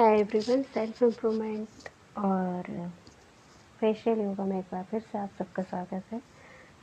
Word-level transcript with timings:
हाय 0.00 0.18
everyone 0.20 0.62
self 0.74 1.02
improvement 1.02 1.88
और 2.18 2.62
facial 3.80 4.20
yoga 4.20 4.44
में 4.44 4.58
एक 4.58 4.64
बार 4.72 4.84
फिर 4.90 5.00
से 5.00 5.18
आप 5.18 5.30
सबका 5.38 5.62
स्वागत 5.62 6.04
है। 6.12 6.20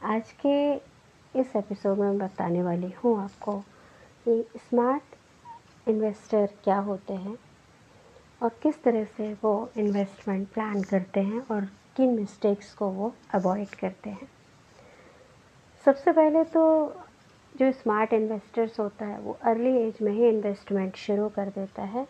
आज 0.05 0.31
के 0.45 0.73
इस 1.39 1.55
एपिसोड 1.55 1.97
में 1.97 2.05
मैं 2.07 2.17
बताने 2.17 2.61
वाली 2.63 2.91
हूँ 3.03 3.17
आपको 3.23 3.57
कि 4.25 4.59
स्मार्ट 4.59 5.15
इन्वेस्टर 5.89 6.45
क्या 6.63 6.77
होते 6.79 7.13
हैं 7.13 7.35
और 8.43 8.49
किस 8.63 8.83
तरह 8.83 9.05
से 9.17 9.31
वो 9.43 9.53
इन्वेस्टमेंट 9.77 10.47
प्लान 10.47 10.81
करते 10.81 11.19
हैं 11.19 11.41
और 11.51 11.65
किन 11.95 12.13
मिस्टेक्स 12.15 12.73
को 12.73 12.89
वो 12.89 13.13
अवॉइड 13.33 13.73
करते 13.75 14.09
हैं। 14.09 14.29
सबसे 15.85 16.11
पहले 16.11 16.43
तो 16.43 16.65
जो 17.59 17.71
स्मार्ट 17.71 18.13
इन्वेस्टर्स 18.13 18.79
होता 18.79 19.05
है, 19.05 19.19
वो 19.19 19.37
अर्ली 19.43 19.75
एज 19.77 19.97
में 20.01 20.11
ही 20.11 20.29
इन्वेस्टमेंट 20.29 20.95
शुरू 20.95 21.29
कर 21.29 21.49
देता 21.49 21.83
है। 21.83 22.07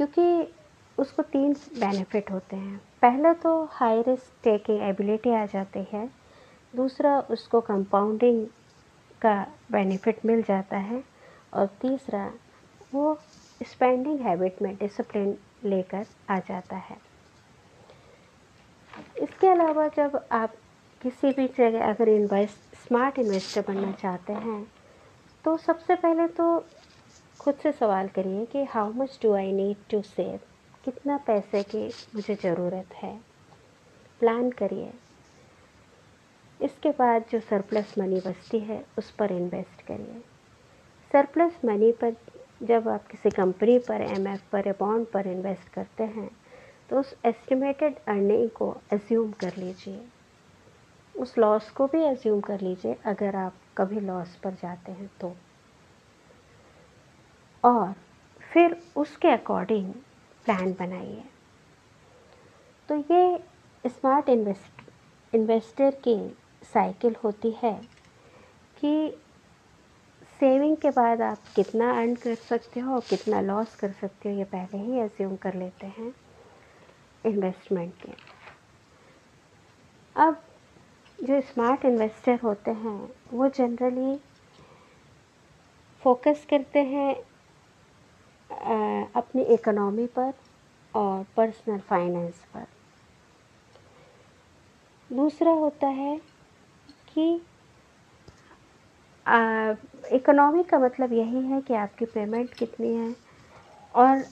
क्योंकि 0.00 0.52
उसको 0.98 1.22
तीन 1.22 1.52
बेनिफिट 1.78 2.30
होते 2.30 2.56
हैं। 2.56 2.78
पहला 3.02 3.32
तो 3.32 3.50
हाई 3.72 4.02
रिस्क 4.02 4.32
टेकिंग 4.44 4.80
एबिलिटी 4.82 5.30
आ 5.30 5.44
जाती 5.46 5.86
है। 5.92 6.08
दूसरा 6.74 7.18
उसको 7.30 7.60
कंपाउंडिंग 7.60 8.46
का 9.22 9.34
बेनिफिट 9.72 10.24
मिल 10.26 10.42
जाता 10.42 10.76
है। 10.76 11.02
और 11.54 11.66
तीसरा 11.82 12.24
वो 12.94 13.14
स्पेंडिंग 13.60 14.20
हैबिट 14.20 14.62
में 14.62 14.74
डिसिप्लिन 14.76 15.36
लेकर 15.64 16.06
आ 16.30 16.38
जाता 16.38 16.76
है। 16.76 16.96
इसके 19.22 19.48
अलावा 19.48 19.88
जब 19.96 20.20
आप 20.32 20.54
किसी 21.00 21.32
भी 21.32 21.46
जगह 21.58 21.88
अगर 21.90 22.08
इन्वेस्ट 22.08 22.76
स्मार्ट 22.86 23.18
इन्वेस्टर 23.18 23.64
बनना 23.68 23.92
चाहते 23.92 24.32
हैं 24.32 24.62
तो 25.44 25.56
सबसे 25.56 25.94
पहले 25.94 26.26
तो 26.28 26.46
खुद 27.40 27.54
से 27.54 27.70
सवाल 27.72 28.08
करिए 28.08 28.44
कि 28.46 28.64
how 28.64 28.92
much 28.92 29.18
do 29.22 29.32
I 29.34 29.52
need 29.52 29.76
to 29.90 30.00
save 30.02 30.40
कितना 30.84 31.16
पैसे 31.26 31.62
की 31.64 31.86
मुझे 32.14 32.34
ज़रूरत 32.34 32.94
है? 32.94 33.14
प्लान 34.20 34.50
करिए। 34.50 34.90
इसके 36.60 36.90
बाद 36.90 37.24
जो 37.32 37.40
सरप्लस 37.40 37.94
मनी 37.98 38.20
बचती 38.20 38.58
है, 38.60 38.84
उस 38.98 39.10
पर 39.10 39.32
इन्वेस्ट 39.32 39.86
करिए। 39.86 40.20
सरप्लस 41.10 41.58
मनी 41.64 41.92
पर 41.92 42.14
जब 42.62 42.88
आप 42.88 43.06
किसी 43.06 43.30
कंपनी 43.30 43.78
पर 43.78 44.02
एमएफ़ 44.02 44.42
पर 44.52 44.66
या 44.66 44.74
बॉन्ड 44.80 45.06
पर 45.06 45.26
इन्वेस्ट 45.26 45.68
करते 45.68 46.04
हैं 46.04 46.30
तो 46.90 47.00
उस 47.00 47.16
एस्टिमेटेड 47.24 47.98
अर्निंग 48.08 48.48
को 48.50 48.76
एज्यूम 48.92 49.32
कर 49.32 49.56
लीजिए। 49.56 50.00
उस 51.14 51.38
लॉस 51.38 51.70
को 51.70 51.86
भी 51.86 52.02
एज्यूम 52.04 52.40
कर 52.40 52.60
लीजिए, 52.60 52.96
अगर 53.04 53.36
आप 53.36 53.54
कभी 53.78 54.00
लॉस 54.00 54.36
पर 54.36 54.54
जाते 54.54 54.92
हैं 54.92 55.10
तो। 55.20 55.36
और 57.64 57.94
फिर 58.52 58.76
उसके 58.96 59.28
अकॉर्डिंग 59.28 59.92
प्लान 60.46 60.72
बनाइए। 60.78 61.22
तो 62.88 62.96
ये 62.96 63.88
स्मार्ट 63.88 64.28
इन्वेस्ट 64.28 65.34
इन्वेस्टर 65.34 65.90
की 66.04 66.16
साइकिल 66.64 67.16
होती 67.24 67.50
है 67.62 67.74
कि 68.76 69.18
सेविंग 70.40 70.76
के 70.76 70.90
बाद 70.90 71.22
आप 71.22 71.38
कितना 71.56 71.90
अर्न 71.92 72.14
कर 72.14 72.34
सकते 72.34 72.80
हो 72.80 72.94
और 72.94 73.00
कितना 73.00 73.40
लॉस 73.40 73.74
कर 73.76 73.92
सकते 73.92 74.28
हो, 74.28 74.38
ये 74.38 74.44
पहले 74.44 74.78
ही 74.78 74.98
एज्यूम 75.00 75.36
कर 75.36 75.54
लेते 75.54 75.86
हैं 75.86 76.12
इन्वेस्टमेंट 77.24 77.92
के। 78.02 78.12
अब 80.16 80.42
जो 81.18 81.40
स्मार्ट 81.40 81.84
इन्वेस्टर 81.84 82.38
होते 82.40 82.70
हैं, 82.70 83.10
वो 83.32 83.48
जनरली 83.48 84.18
फोकस 86.02 86.46
करते 86.50 86.82
हैं 86.84 87.14
अपनी 89.30 89.42
इकोनॉमी 89.54 90.06
पर 90.06 90.32
और 90.94 91.24
पर्सनल 91.36 91.78
फाइनेंस 91.78 92.44
पर। 92.54 92.66
दूसरा 95.10 95.52
होता 95.52 95.86
है 95.86 96.16
कि 97.08 97.40
इकोनॉमी 100.16 100.62
का 100.62 100.78
मतलब 100.78 101.12
यही 101.12 101.42
है 101.46 101.60
कि 101.60 101.74
आपकी 101.74 102.04
पेमेंट 102.04 102.54
कितनी 102.54 102.94
है 102.94 103.14
और 103.94 104.24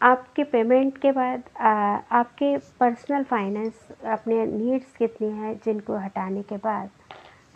आपके 0.00 0.44
पेमेंट 0.44 0.98
के 0.98 1.12
बाद 1.12 1.42
आ, 1.60 1.70
आपके 2.10 2.56
पर्सनल 2.80 3.24
फाइनेंस 3.24 3.88
अपने 4.04 4.44
नीड्स 4.46 4.92
कितनी 4.96 5.30
है 5.30 5.54
जिनको 5.54 5.96
हटाने 5.96 6.42
के 6.42 6.56
बाद 6.56 6.90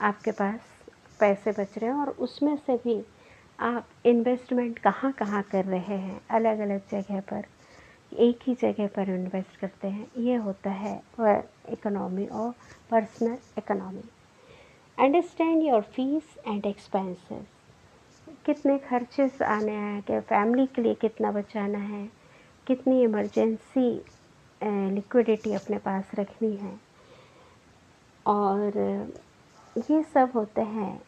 आपके 0.00 0.30
पास 0.30 0.60
पैसे 1.20 1.52
बच 1.52 1.78
रहे 1.78 1.90
हैं 1.90 1.96
और 1.96 2.08
उसमें 2.18 2.56
से 2.56 2.76
भी 2.76 3.00
आप 3.58 3.86
इन्वेस्टमेंट 4.06 4.78
कहाँ 4.78 5.10
कहाँ 5.12 5.42
कर 5.42 5.64
रहे 5.64 5.96
हैं? 5.96 6.20
अलग 6.30 6.58
अलग 6.60 6.80
जगह 6.90 7.20
पर, 7.30 7.44
एक 8.12 8.38
ही 8.46 8.54
जगह 8.54 8.86
पर 8.86 9.10
इन्वेस्ट 9.10 9.56
करते 9.60 9.88
हैं। 9.88 10.06
ये 10.18 10.34
होता 10.36 10.70
है 10.70 10.94
इकोनॉमी 11.72 12.26
और 12.26 12.52
personal 12.90 13.36
economy 13.58 14.02
understand 14.98 15.62
your 15.62 15.82
fees 15.94 16.36
and 16.46 16.66
expenses 16.66 17.46
कितने 18.46 18.78
खर्चेस 18.78 19.42
आने 19.42 19.72
हैं 19.72 20.02
कि 20.02 20.20
फैमिली 20.20 20.66
के 20.66 20.82
लिए 20.82 20.94
कितना 20.94 21.30
बचाना 21.32 21.78
है? 21.78 22.08
कितनी 22.66 23.02
इमरजेंसी 23.02 23.90
लिक्विडिटी 24.60 25.52
अपने 25.54 25.78
पास 25.78 26.10
रखनी 26.18 26.54
है? 26.56 26.78
और 28.26 28.78
ये 29.90 30.02
सब 30.04 30.30
होते 30.34 30.62
हैं 30.62 31.00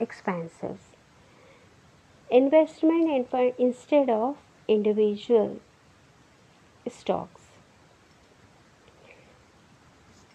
expenses. 0.00 0.78
Investment 2.30 3.08
in, 3.08 3.52
instead 3.58 4.10
of 4.10 4.36
individual 4.68 5.60
stocks. 6.86 7.40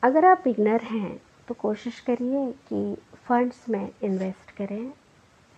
अगर 0.04 0.26
आप 0.26 0.42
बिगनर 0.44 0.82
हैं 0.82 1.20
तो 1.48 1.54
कोशिश 1.54 2.00
करिए 2.00 2.52
कि 2.68 2.96
फंड्स 3.28 3.68
में 3.70 3.90
इन्वेस्ट 4.04 4.52
करें 4.58 4.92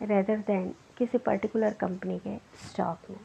रेदर 0.02 0.38
देन 0.48 0.74
किसी 0.98 1.18
पर्टिकुलर 1.18 1.74
कंपनी 1.74 2.18
के 2.20 2.36
स्टॉक 2.68 3.10
में 3.10 3.20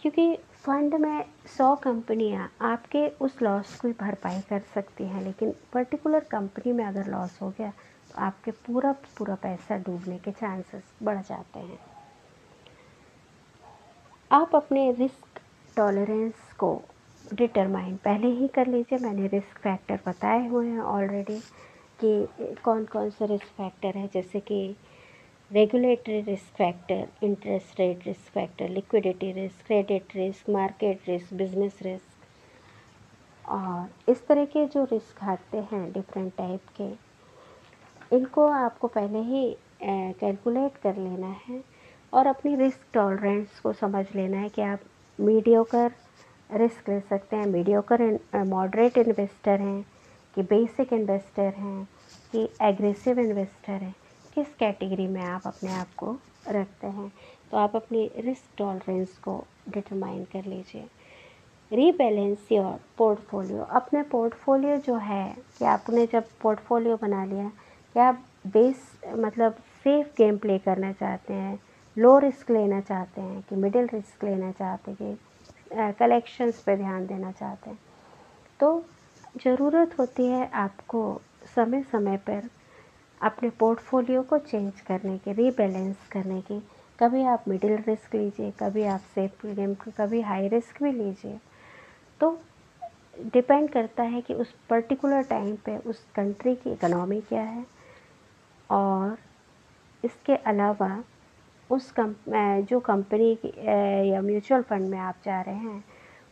क्योंकि 0.00 0.36
फंड 0.64 0.94
में 0.94 1.24
सौ 1.56 1.74
कंपनियाँ 1.76 2.50
आपके 2.62 3.06
उस 3.24 3.42
लॉस 3.42 3.78
की 3.80 3.92
भरपाई 4.00 4.40
कर 4.48 4.60
सकती 4.74 5.04
हैं 5.04 5.22
लेकिन 5.22 5.52
पर्टिकुलर 5.72 6.24
कंपनी 6.30 6.72
में 6.72 6.84
अगर 6.84 7.10
लॉस 7.10 7.38
हो 7.42 7.50
गया 7.58 7.72
आपके 8.16 8.50
पूरा 8.66 8.92
पूरा 9.18 9.34
पैसा 9.42 9.76
डूबने 9.76 10.18
के 10.18 10.32
चांसेस 10.32 10.82
बढ़ 11.02 11.20
जाते 11.20 11.58
हैं। 11.58 11.78
आप 14.30 14.54
अपने 14.56 14.90
रिस्क 14.92 15.40
टॉलरेंस 15.76 16.52
को 16.58 16.80
डिटरमाइन 17.34 17.96
पहले 18.04 18.28
ही 18.30 18.48
कर 18.48 18.66
लीजिए। 18.66 18.98
मैंने 18.98 19.26
रिस्क 19.26 19.58
फैक्टर 19.58 20.00
बताए 20.06 20.46
हुए 20.48 20.66
हैं 20.66 20.80
ऑलरेडी 20.80 21.38
कि 22.00 22.54
कौन 22.64 22.84
कौन 22.84 23.10
से 23.10 23.26
रिस्क 23.26 23.46
फैक्टर 23.56 23.98
हैं, 23.98 24.08
जैसे 24.14 24.40
कि 24.40 24.76
regulatory 25.50 26.20
risk 26.20 26.56
factor 26.56 27.26
interest 27.26 27.80
rate 27.80 28.06
risk 28.06 28.30
factor 28.34 28.68
liquidity 28.68 29.32
risk 29.32 29.66
credit 29.66 30.16
risk 30.16 30.48
market 30.50 31.08
risk 31.08 31.34
business 31.34 31.78
risk 31.82 33.48
और 33.50 34.10
इस 34.10 34.26
तरह 34.26 34.44
के 34.44 34.66
जो 34.66 34.84
रिस्क 34.92 35.22
आते 35.24 35.58
हैं 35.72 35.90
डिफरेंट 35.92 36.32
टाइप 36.36 36.68
के 36.76 36.88
इनको 38.14 38.46
आपको 38.46 38.88
पहले 38.88 39.18
ही 39.22 39.56
कैलकुलेट 39.82 40.76
कर 40.82 40.96
लेना 40.96 41.34
है 41.46 41.62
और 42.12 42.26
अपनी 42.26 42.54
रिस्क 42.56 42.86
टॉलरेंस 42.94 43.60
को 43.60 43.72
समझ 43.72 44.04
लेना 44.16 44.38
है 44.38 44.48
कि 44.48 44.62
आप 44.62 44.80
मीडियोकर 45.18 45.92
रिस्क 46.50 46.88
ले 46.88 47.00
सकते 47.00 47.36
हैं। 47.36 47.46
मीडियोकर 47.46 48.02
मॉडरेट 48.46 48.98
इन्वेस्टर 48.98 49.60
हैं 49.60 49.84
कि 50.34 50.42
बेसिक 50.42 50.92
इन्वेस्टर 50.92 51.52
हैं 51.54 51.84
कि 52.32 52.48
एग्रेसिव 52.62 53.18
इन्वेस्टर 53.20 53.72
हैं। 53.72 53.94
किस 54.34 54.54
कैटेगरी 54.54 55.06
में 55.06 55.20
आप 55.22 55.46
अपने 55.46 55.72
आप 55.72 55.94
को 55.96 56.16
रखते 56.48 56.86
हैं? 56.86 57.12
तो 57.50 57.56
आप 57.56 57.76
अपनी 57.76 58.10
रिस्क 58.18 58.56
टॉलरेंस 58.58 59.18
को 59.18 59.42
डिटरमाइन 59.68 60.24
कर 60.32 60.44
लीजिए। 60.44 60.86
रीबैलेंस 61.70 62.48
योर 62.52 62.80
पोर्टफोलियो 62.98 63.62
अपने 63.72 64.02
पोर्टफोलियो 64.10 64.76
जो 64.76 64.96
है 64.96 65.36
कि 65.58 65.64
आपने 65.64 66.06
जब 66.06 66.24
पोर्टफोलियो 66.42 66.96
बना 67.02 67.24
लिया 67.24 67.50
या 67.96 68.10
बेस 68.46 68.90
मतलब 69.06 69.54
सेफ़ 69.84 70.08
गेम 70.18 70.38
प्ले 70.38 70.58
करना 70.58 70.92
चाहते 70.92 71.34
हैं 71.34 71.58
लो 71.96 72.18
रिस्क 72.18 72.50
लेना 72.50 72.80
चाहते 72.80 73.20
हैं 73.20 73.42
कि 73.42 73.56
मिडिल 73.56 73.88
रिस्क 73.92 74.24
लेना 74.24 74.50
चाहते 74.52 74.90
हैं 74.90 75.14
कि 75.14 75.92
कलेक्शंस 75.98 76.62
पे 76.62 76.76
ध्यान 76.76 77.06
देना 77.06 77.30
चाहते 77.32 77.70
हैं। 77.70 77.78
तो 78.60 78.84
ज़रूरत 79.44 79.98
होती 79.98 80.26
है 80.26 80.48
आपको 80.54 81.20
समय 81.54 81.82
समय 81.82 82.16
पर 82.16 82.48
अपने 83.20 83.50
पोर्टफोलियो 83.50 84.22
को 84.22 84.38
चेंज 84.38 84.80
करने 84.80 85.16
की 85.18 85.32
रीबैलेंस 85.32 86.06
करने 86.12 86.40
की। 86.40 86.60
कभी 86.98 87.22
आप 87.24 87.44
मिडिल 87.48 87.76
रिस्क 87.86 88.14
लीजिए, 88.14 88.50
कभी 88.50 88.84
आप 88.84 89.00
सेफ़ 89.14 89.46
गेम 89.46 89.74
कभी 89.74 90.20
हाई 90.20 90.48
रिस्क 90.48 90.82
भी 90.82 90.92
लीजिए। 90.92 91.38
तो 92.20 92.38
डिपेंड 93.32 93.68
करता 93.70 94.02
है 94.02 94.20
कि 94.20 94.34
उस 94.34 94.54
पर्टिकुलर 94.70 95.22
टाइम 95.22 95.54
पे 95.56 95.76
उस 95.78 96.04
कंट्री 96.14 96.54
की 96.54 96.72
इकनॉमी 96.72 97.20
क्या 97.20 97.42
है। 97.42 97.64
और 98.70 99.16
इसके 100.04 100.36
अलावा 100.46 101.02
उस 101.70 101.90
कम 101.98 102.14
जो 102.68 102.80
कंपनी 102.80 103.30
या 104.10 104.20
म्यूचुअल 104.22 104.62
फंड 104.62 104.88
में 104.90 104.98
आप 104.98 105.16
जा 105.24 105.40
रहे 105.40 105.54
हैं, 105.54 105.84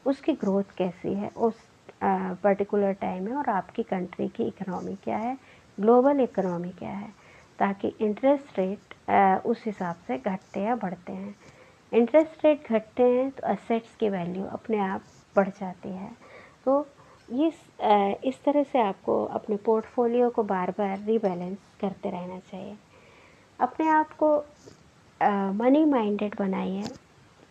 उसकी 0.07 0.33
ग्रोथ 0.33 0.77
कैसी 0.79 1.15
है? 1.15 1.29
उस 1.29 1.61
पर्टिकुलर 2.03 2.93
टाइम 2.93 3.25
में 3.25 3.33
और 3.33 3.49
आपकी 3.51 3.83
कंट्री 3.83 4.29
की 4.29 4.45
इकनॉमी 4.45 4.95
क्या 5.05 5.17
है? 5.17 5.37
ग्लोबल 5.79 6.21
इकनॉमी 6.21 6.71
क्या 6.79 6.91
है? 6.91 7.09
ताकि 7.59 7.89
इंटरेस्ट 8.01 8.59
रेट 8.59 8.95
उस 9.47 9.63
हिसाब 9.67 9.97
से 10.07 10.19
घटते 10.19 10.61
या 10.61 10.75
बढ़ते 10.77 11.13
हैं। 11.13 11.35
इंटरेस्ट 11.93 12.45
रेट 12.45 12.69
घटते 12.71 13.03
हैं 13.03 13.31
तो 13.31 13.47
असेट्स 13.47 13.95
की 13.97 14.09
वैल्यू 14.09 14.45
अपने 14.47 14.79
आप 14.81 15.03
बढ़ 15.37 15.49
जाती 15.51 15.89
है। 15.89 16.11
तो 16.65 16.81
ये 17.33 17.49
इस 18.29 18.43
तरह 18.45 18.63
से 18.63 18.81
आपको 18.81 19.25
अपने 19.27 19.57
पोर्टफोलियो 19.67 20.29
को 20.31 20.43
बार 20.45 20.71
बार 20.79 20.99
रीबैलेंस 21.01 21.59
करते 21.81 22.11
रहना 22.11 22.39
चाहिए। 22.41 22.77
अपने 23.59 23.89
आप 23.89 24.13
को 24.23 24.37
मनी 25.55 25.85
माइंडेड 25.85 26.35
बनाइए, 26.39 26.89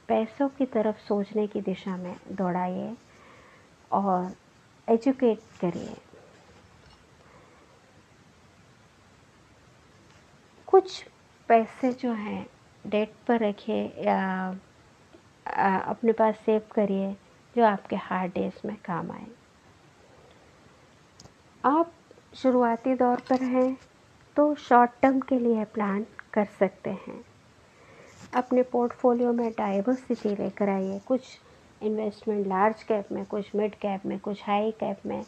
पैसों 0.09 0.47
की 0.49 0.65
तरफ़ 0.65 0.97
सोचने 0.99 1.47
की 1.47 1.61
दिशा 1.61 1.95
में 1.97 2.15
दौड़ाइए 2.31 2.95
और 3.91 4.31
एजुकेट 4.87 5.39
करिए। 5.61 5.95
कुछ 10.67 11.03
पैसे 11.49 11.91
जो 11.93 12.11
हैं, 12.13 12.45
डेट 12.85 13.13
पर 13.27 13.39
रखिए 13.39 13.83
या 14.05 14.19
अपने 15.45 16.11
पास 16.11 16.35
सेव 16.45 16.61
करिए, 16.71 17.13
जो 17.55 17.65
आपके 17.65 17.95
हार्ड 17.97 18.33
डेज़ 18.33 18.67
में 18.67 18.75
काम 18.85 19.11
आए। 19.11 19.27
आप 21.65 21.91
शुरुआती 22.33 22.93
दौर 22.95 23.19
पर 23.29 23.41
हैं 23.43 23.77
तो 24.37 24.53
शॉर्ट 24.55 24.91
टर्म 25.01 25.19
के 25.19 25.37
लिए 25.39 25.65
प्लान 25.65 26.05
कर 26.33 26.45
सकते 26.59 26.89
हैं। 26.89 27.19
अपने 28.33 28.63
पोर्टफोलियो 28.63 29.33
में 29.33 29.51
डाइवर्सिटी 29.51 30.29
लेकर 30.35 30.69
आइए। 30.69 30.99
कुछ 31.07 31.21
इन्वेस्टमेंट 31.81 32.47
लार्ज 32.47 32.83
कैप 32.83 33.11
में, 33.11 33.25
कुछ 33.25 33.55
मिड 33.55 33.75
कैप 33.75 34.05
में, 34.05 34.17
कुछ 34.19 34.43
हाई 34.43 34.71
कैप 34.71 35.05
में, 35.05 35.23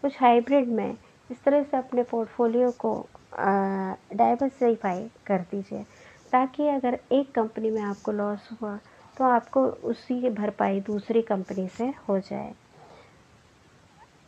कुछ 0.00 0.20
हाइब्रिड 0.20 0.68
में, 0.68 0.96
इस 1.30 1.42
तरह 1.44 1.62
से 1.62 1.76
अपने 1.76 2.02
पोर्टफोलियो 2.02 2.70
को 2.78 2.94
डाइवर्सिफाई 3.36 5.08
कर 5.26 5.40
दीजिए। 5.50 5.84
ताकि 6.32 6.68
अगर 6.68 6.98
एक 7.12 7.34
कंपनी 7.34 7.70
में 7.70 7.82
आपको 7.82 8.12
लॉस 8.12 8.48
हुआ 8.52 8.78
तो 9.18 9.24
आपको 9.24 9.66
उसी 9.66 10.20
की 10.20 10.30
भरपाई 10.32 10.80
दूसरी 10.80 11.22
कंपनी 11.22 11.68
से 11.68 11.92
हो 12.08 12.18
जाए। 12.20 12.54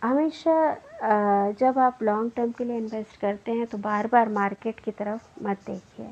हमेशा 0.02 1.52
जब 1.60 1.78
आप 1.78 2.02
लॉन्ग 2.02 2.30
टर्म 2.36 2.50
के 2.58 2.64
लिए 2.64 2.76
इन्वेस्ट 2.78 3.20
करते 3.20 3.52
हैं 3.52 3.66
तो 3.66 3.78
बार 3.78 4.06
बार 4.06 4.28
मार्केट 4.28 4.80
की 4.80 4.90
तरफ़ 4.90 5.22
मत 5.44 5.58
देखिए। 5.66 6.06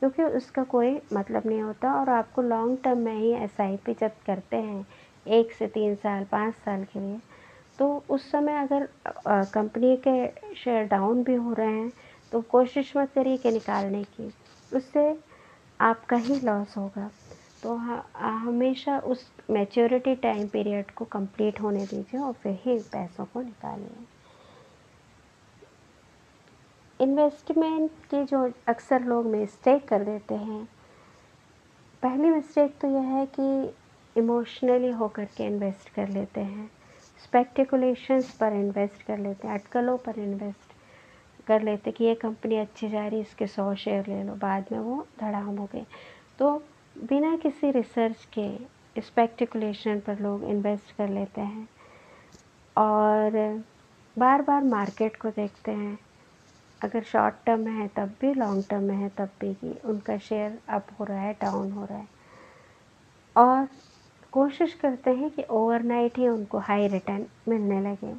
क्योंकि 0.00 0.22
उसका 0.36 0.62
कोई 0.64 0.90
मतलब 1.12 1.46
नहीं 1.46 1.60
होता 1.62 1.92
और 2.00 2.08
आपको 2.10 2.42
लॉन्ग 2.42 2.78
टर्म 2.84 2.98
में 2.98 3.14
ही 3.14 3.32
एस 3.34 3.60
आई 3.60 3.76
पी 3.86 3.94
जब 4.00 4.10
करते 4.26 4.56
हैं, 4.56 4.86
एक 5.26 5.52
से 5.52 5.66
तीन 5.66 5.94
साल, 5.94 6.24
पाँच 6.32 6.54
साल 6.54 6.84
के 6.92 7.00
लिए 7.00 7.18
तो 7.78 8.04
उस 8.08 8.30
समय 8.30 8.56
अगर 8.58 8.88
कंपनी 9.54 9.96
के 10.06 10.54
शेयर 10.54 10.86
डाउन 10.88 11.22
भी 11.24 11.34
हो 11.34 11.52
रहे 11.52 11.72
हैं 11.72 11.92
तो 12.32 12.40
कोशिश 12.50 12.92
मत 12.96 13.10
करिए 13.14 13.36
कि 13.36 13.50
निकालने 13.50 14.02
की। 14.06 14.32
उससे 14.72 15.14
आपका 15.80 16.16
ही 16.16 16.40
लॉस 16.40 16.76
होगा। 16.76 17.10
तो 17.64 17.74
हाँ 17.76 18.40
हमेशा 18.40 18.98
उस 19.00 19.20
मैच्योरिटी 19.50 20.14
टाइम 20.14 20.48
पीरियड 20.48 20.90
को 20.90 21.04
कंप्लीट 21.04 21.60
होने 21.60 21.84
दीजिए 21.86 22.20
और 22.20 22.32
फिर 22.32 22.58
ही 22.64 22.78
पैसों 22.92 23.24
को 23.24 23.42
निकालिए। 23.42 24.04
इन्वेस्टमेंट 27.00 27.90
के 28.10 28.22
जो 28.24 28.42
अक्सर 28.68 29.04
लोग 29.04 29.26
मिस्टेक 29.26 29.86
कर 29.88 30.04
देते 30.04 30.34
हैं, 30.34 30.64
पहली 32.02 32.30
मिस्टेक 32.30 32.76
तो 32.80 32.88
यह 32.88 33.08
है 33.08 33.24
कि 33.38 33.74
इमोशनली 34.16 34.90
होकर 34.92 35.24
के 35.36 35.46
इन्वेस्ट 35.46 35.88
कर 35.94 36.08
लेते 36.08 36.40
हैं 36.40 36.70
स्पेक्टिकुलेशंस 37.24 38.30
पर 38.36 38.52
इन्वेस्ट 38.52 39.02
कर 39.02 39.18
लेते 39.18 39.48
हैं, 39.48 39.54
अटकलों 39.54 39.96
पर 39.98 40.18
इन्वेस्ट 40.18 40.72
कर 41.46 41.62
लेते 41.62 41.90
कि 41.90 42.04
ये 42.04 42.14
कंपनी 42.16 42.56
अच्छी 42.58 42.88
जा 42.88 43.06
रही 43.06 43.16
है, 43.16 43.22
इसके 43.22 43.46
सौ 43.46 43.74
शेयर 43.76 44.06
ले 44.08 44.22
लो, 44.22 44.34
बाद 44.36 44.72
में 44.72 44.78
वो 44.78 45.06
धड़ाम 45.20 45.56
हो 45.56 45.68
गए। 45.72 45.84
तो 46.38 46.62
बिना 47.04 47.36
किसी 47.36 47.70
रिसर्च 47.70 48.28
के 48.38 49.00
स्पेक्टिकुलेशन 49.00 50.00
पर 50.00 50.18
लोग 50.18 50.44
इन्वेस्ट 50.44 50.96
कर 50.96 51.08
लेते 51.08 51.40
हैं 51.40 51.68
और 52.76 53.30
बार 54.18 54.42
बार 54.42 54.64
मार्केट 54.64 55.16
को 55.16 55.30
देखते 55.30 55.70
हैं। 55.70 55.98
अगर 56.82 57.02
शॉर्ट 57.02 57.34
टर्म 57.46 57.66
है, 57.68 57.88
तब 57.88 58.14
भी 58.20 58.34
लॉन्ग 58.34 58.64
टर्म 58.70 58.90
है, 58.90 59.08
तब 59.08 59.30
भी 59.40 59.54
कि 59.54 59.80
उनका 59.84 60.18
शेयर 60.18 60.58
अप 60.68 60.86
हो 61.00 61.04
रहा 61.04 61.20
है 61.20 61.32
डाउन 61.32 61.72
हो 61.72 61.84
रहा 61.84 61.98
है। 61.98 62.08
और 63.36 63.68
कोशिश 64.32 64.74
करते 64.74 65.10
हैं 65.10 65.30
कि 65.30 65.44
ओवरनाइट 65.50 66.18
ही 66.18 66.28
उनको 66.28 66.58
हाई 66.58 66.88
रिटर्न 66.88 67.26
मिलने 67.48 67.80
लगे। 67.80 68.14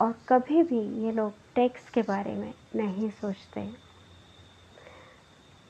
और 0.00 0.14
कभी 0.28 0.62
भी 0.62 0.80
ये 1.04 1.12
लोग 1.12 1.32
टैक्स 1.54 1.90
के 1.90 2.02
बारे 2.02 2.34
में 2.34 2.54
नहीं 2.76 3.10
सोचते। 3.10 3.81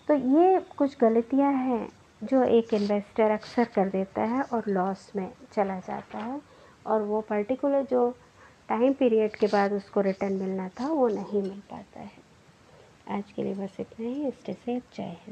तो 0.09 0.15
ये 0.15 0.61
कुछ 0.61 0.99
गलतियाँ 1.01 1.53
हैं 1.53 1.89
जो 2.25 2.43
एक 2.43 2.75
इन्वेस्टर 2.75 3.31
अक्सर 3.31 3.65
कर 3.65 3.89
देता 3.89 4.23
है 4.23 4.43
और 4.43 4.63
लॉस 4.69 5.13
में 5.17 5.33
चला 5.53 5.79
जाता 5.79 6.19
है। 6.19 6.41
और 6.87 7.03
वो 7.03 7.21
पर्टिकुलर 7.21 7.83
जो 7.83 8.11
टाइम 8.69 8.93
पीरियड 8.93 9.37
के 9.37 9.47
बाद 9.47 9.73
उसको 9.73 10.01
रिटर्न 10.01 10.33
मिलना 10.33 10.69
था, 10.69 10.87
वो 10.87 11.09
नहीं 11.09 11.43
मिल 11.43 11.63
पाता 11.71 12.01
है। 12.01 12.33
आज 13.11 13.33
के 13.33 13.43
लिए 13.43 13.55
बस 13.55 13.77
इतना 13.81 14.07
ही। 14.07 14.31
स्टे 14.31 14.53
सेफ़ 14.53 14.97
जय 14.97 15.03
हिंद। 15.03 15.31